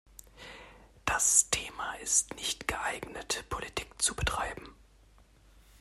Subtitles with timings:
[1.05, 4.73] Das Thema ist nicht geeignet, Politik zu betreiben.